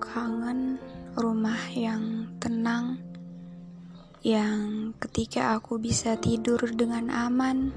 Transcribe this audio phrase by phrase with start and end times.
[0.00, 0.80] Kangen
[1.12, 2.96] rumah yang tenang,
[4.24, 7.68] yang ketika aku bisa tidur dengan aman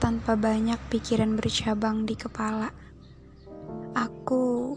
[0.00, 2.72] tanpa banyak pikiran bercabang di kepala.
[3.92, 4.74] Aku,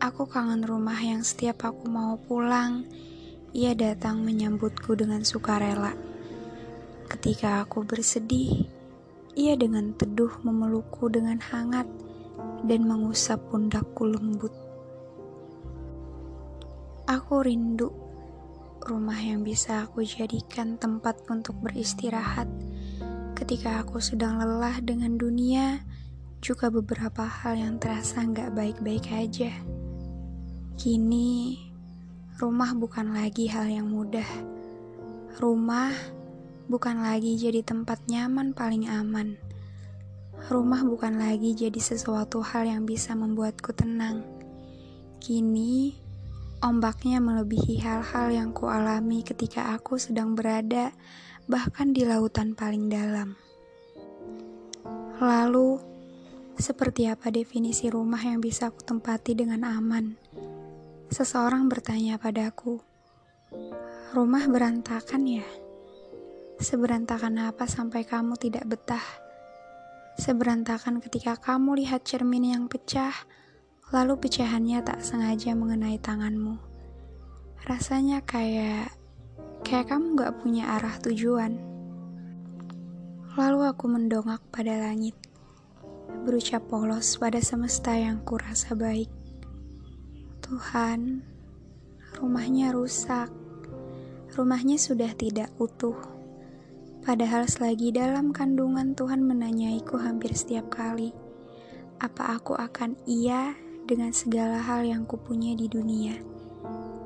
[0.00, 2.88] aku kangen rumah yang setiap aku mau pulang,
[3.52, 5.92] ia datang menyambutku dengan sukarela.
[7.12, 8.64] Ketika aku bersedih,
[9.36, 11.86] ia dengan teduh memelukku dengan hangat
[12.64, 14.67] dan mengusap pundakku lembut.
[17.08, 17.88] Aku rindu
[18.84, 22.44] rumah yang bisa aku jadikan tempat untuk beristirahat
[23.32, 25.80] ketika aku sedang lelah dengan dunia,
[26.44, 29.48] juga beberapa hal yang terasa nggak baik-baik aja.
[30.76, 31.56] Kini,
[32.36, 34.28] rumah bukan lagi hal yang mudah.
[35.40, 35.96] Rumah
[36.68, 39.40] bukan lagi jadi tempat nyaman paling aman.
[40.52, 44.20] Rumah bukan lagi jadi sesuatu hal yang bisa membuatku tenang.
[45.24, 46.07] Kini,
[46.58, 50.90] Ombaknya melebihi hal-hal yang kualami ketika aku sedang berada
[51.46, 53.38] bahkan di lautan paling dalam.
[55.22, 55.78] Lalu,
[56.58, 60.18] seperti apa definisi rumah yang bisa aku tempati dengan aman?
[61.14, 62.82] Seseorang bertanya padaku,
[64.18, 65.46] "Rumah berantakan ya?
[66.58, 69.06] Seberantakan apa sampai kamu tidak betah?
[70.18, 73.14] Seberantakan ketika kamu lihat cermin yang pecah?"
[73.88, 76.60] Lalu pecahannya tak sengaja mengenai tanganmu.
[77.64, 78.92] Rasanya kayak
[79.64, 81.56] kayak kamu gak punya arah tujuan.
[83.38, 85.14] Lalu aku mendongak pada langit,
[86.26, 89.08] berucap polos pada semesta yang kurasa baik.
[90.44, 91.22] Tuhan,
[92.20, 93.30] rumahnya rusak.
[94.32, 95.96] Rumahnya sudah tidak utuh.
[97.04, 101.14] Padahal selagi dalam kandungan Tuhan menanyaiku hampir setiap kali,
[101.98, 103.56] apa aku akan iya
[103.88, 106.20] dengan segala hal yang kupunya di dunia.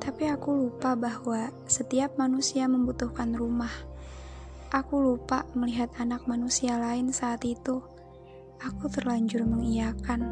[0.03, 3.71] Tapi aku lupa bahwa setiap manusia membutuhkan rumah.
[4.75, 7.79] Aku lupa melihat anak manusia lain saat itu.
[8.59, 10.27] Aku terlanjur mengiyakan.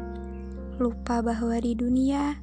[0.75, 2.35] Lupa bahwa di dunia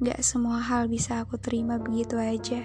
[0.00, 2.64] gak semua hal bisa aku terima begitu aja.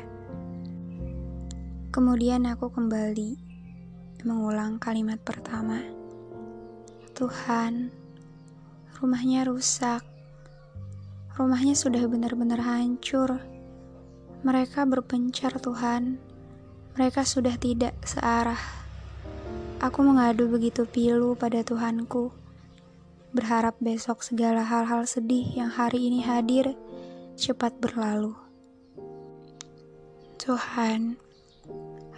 [1.91, 3.35] Kemudian aku kembali
[4.23, 5.83] mengulang kalimat pertama.
[7.11, 7.91] Tuhan,
[8.99, 10.14] rumahnya rusak
[11.35, 13.43] Rumahnya sudah benar-benar hancur.
[14.47, 16.15] Mereka berpencar, Tuhan.
[16.95, 18.59] Mereka sudah tidak searah.
[19.83, 22.31] Aku mengadu begitu pilu pada Tuhanku,
[23.35, 26.71] berharap besok segala hal-hal sedih yang hari ini hadir
[27.35, 28.31] cepat berlalu.
[30.39, 31.19] Tuhan,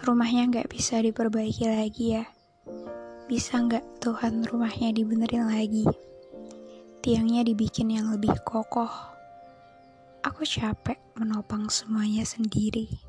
[0.05, 2.25] rumahnya nggak bisa diperbaiki lagi ya.
[3.25, 5.89] Bisa nggak Tuhan rumahnya dibenerin lagi?
[7.07, 8.91] Tiangnya dibikin yang lebih kokoh.
[10.27, 12.99] Aku capek menopang semuanya sendiri.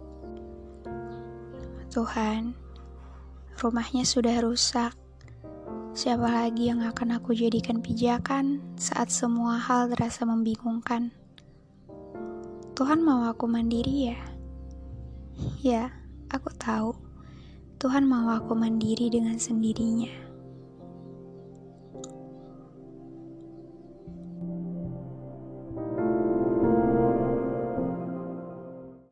[1.90, 2.54] Tuhan,
[3.58, 4.94] rumahnya sudah rusak.
[5.98, 11.10] Siapa lagi yang akan aku jadikan pijakan saat semua hal terasa membingungkan?
[12.78, 14.20] Tuhan mau aku mandiri ya?
[15.58, 15.90] Ya,
[16.30, 16.94] aku tahu.
[17.82, 20.27] Tuhan mau aku mandiri dengan sendirinya.